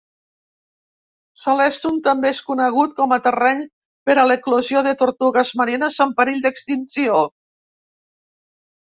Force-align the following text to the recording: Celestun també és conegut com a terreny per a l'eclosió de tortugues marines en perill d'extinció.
Celestun 1.41 1.97
també 2.07 2.29
és 2.35 2.39
conegut 2.47 2.95
com 3.01 3.11
a 3.17 3.19
terreny 3.27 3.61
per 4.09 4.15
a 4.21 4.23
l'eclosió 4.29 4.81
de 4.87 4.93
tortugues 5.01 5.51
marines 5.61 5.99
en 6.07 6.15
perill 6.21 6.41
d'extinció. 6.47 7.21